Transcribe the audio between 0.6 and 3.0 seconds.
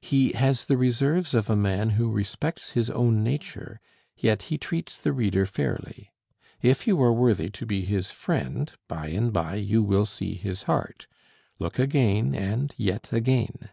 the reserves of a man who respects his